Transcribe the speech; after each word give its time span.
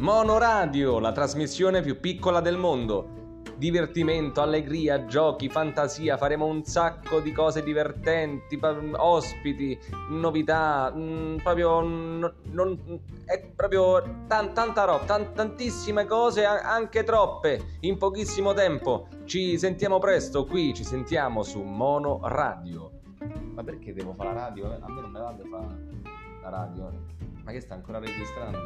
Monoradio, 0.00 0.98
la 0.98 1.12
trasmissione 1.12 1.82
più 1.82 2.00
piccola 2.00 2.40
del 2.40 2.56
mondo. 2.56 3.18
Divertimento, 3.58 4.40
allegria, 4.40 5.04
giochi, 5.04 5.50
fantasia, 5.50 6.16
faremo 6.16 6.46
un 6.46 6.64
sacco 6.64 7.20
di 7.20 7.32
cose 7.32 7.62
divertenti, 7.62 8.58
ospiti, 8.96 9.78
novità, 10.08 10.90
mh, 10.90 11.40
proprio 11.42 11.80
non, 11.82 12.32
non- 12.44 13.00
è 13.26 13.44
proprio 13.54 14.00
tan- 14.26 14.54
tanta 14.54 14.84
roba, 14.84 15.04
tan- 15.04 15.34
tantissime 15.34 16.06
cose, 16.06 16.46
a- 16.46 16.62
anche 16.62 17.04
troppe, 17.04 17.76
in 17.80 17.98
pochissimo 17.98 18.54
tempo. 18.54 19.06
Ci 19.26 19.58
sentiamo 19.58 19.98
presto 19.98 20.46
qui, 20.46 20.72
ci 20.72 20.82
sentiamo 20.84 21.42
su 21.42 21.60
Mono 21.60 22.20
Radio. 22.22 22.90
Ma 23.52 23.62
perché 23.62 23.92
devo 23.92 24.14
fare 24.14 24.32
la 24.32 24.40
radio? 24.46 24.72
Eh, 24.72 24.78
a 24.80 24.88
me 24.90 25.00
non 25.02 25.10
me 25.10 25.18
la 25.18 25.26
fare 25.50 25.76
la 26.42 26.48
radio. 26.48 26.90
Ma 27.44 27.52
che 27.52 27.60
sta 27.60 27.74
ancora 27.74 27.98
registrando? 27.98 28.58